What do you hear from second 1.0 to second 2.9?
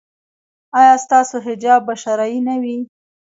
ستاسو حجاب به شرعي نه وي؟